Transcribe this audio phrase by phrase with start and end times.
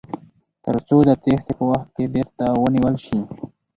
[0.65, 3.19] تر څو د تیښتې په وخت کې بیرته ونیول شي.